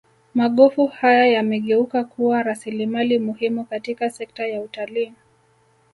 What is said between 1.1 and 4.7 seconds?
yamegeuka kuwa rasilimali muhimu katika sekta ya